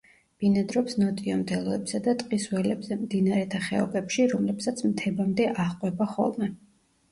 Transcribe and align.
ბინადრობს 0.43 0.95
ნოტიო 1.01 1.35
მდელოებსა 1.41 2.01
და 2.07 2.15
ტყის 2.21 2.47
ველებზე, 2.55 2.97
მდინარეთა 3.03 3.63
ხეობებში, 3.67 4.27
რომლებსაც 4.35 4.85
მთებამდე 4.91 5.49
აჰყვება 5.67 6.11
ხოლმე. 6.19 6.53